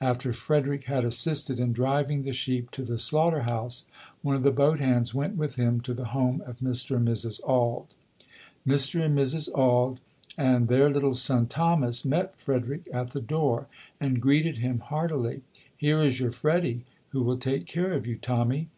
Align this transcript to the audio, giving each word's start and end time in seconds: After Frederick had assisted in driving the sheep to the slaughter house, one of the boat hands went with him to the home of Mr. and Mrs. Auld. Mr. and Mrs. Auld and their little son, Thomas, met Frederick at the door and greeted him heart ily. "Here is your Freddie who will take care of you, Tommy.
After 0.00 0.32
Frederick 0.32 0.84
had 0.84 1.04
assisted 1.04 1.58
in 1.58 1.72
driving 1.72 2.22
the 2.22 2.32
sheep 2.32 2.70
to 2.70 2.84
the 2.84 2.98
slaughter 3.00 3.40
house, 3.42 3.84
one 4.20 4.36
of 4.36 4.44
the 4.44 4.52
boat 4.52 4.78
hands 4.78 5.12
went 5.12 5.34
with 5.36 5.56
him 5.56 5.80
to 5.80 5.92
the 5.92 6.04
home 6.14 6.40
of 6.46 6.60
Mr. 6.60 6.94
and 6.94 7.08
Mrs. 7.08 7.40
Auld. 7.42 7.88
Mr. 8.64 9.04
and 9.04 9.18
Mrs. 9.18 9.48
Auld 9.52 9.98
and 10.38 10.68
their 10.68 10.88
little 10.88 11.16
son, 11.16 11.48
Thomas, 11.48 12.04
met 12.04 12.36
Frederick 12.36 12.86
at 12.92 13.10
the 13.10 13.20
door 13.20 13.66
and 14.00 14.22
greeted 14.22 14.58
him 14.58 14.78
heart 14.78 15.10
ily. 15.10 15.42
"Here 15.76 16.00
is 16.00 16.20
your 16.20 16.30
Freddie 16.30 16.84
who 17.08 17.24
will 17.24 17.36
take 17.36 17.66
care 17.66 17.92
of 17.92 18.06
you, 18.06 18.14
Tommy. 18.18 18.68